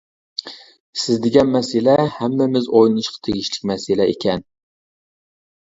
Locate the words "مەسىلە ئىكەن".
3.73-4.49